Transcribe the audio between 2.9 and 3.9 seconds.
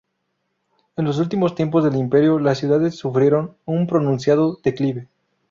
sufrieron un